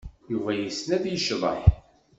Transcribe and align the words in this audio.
Yuba 0.31 0.51
yessen 0.55 0.89
ad 0.97 1.05
yecḍeḥ. 1.07 1.63